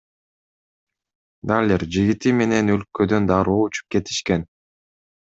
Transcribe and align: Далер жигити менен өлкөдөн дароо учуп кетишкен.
Далер 1.51 1.83
жигити 1.97 2.31
менен 2.39 2.71
өлкөдөн 2.75 3.27
дароо 3.33 3.59
учуп 3.67 3.93
кетишкен. 3.97 4.47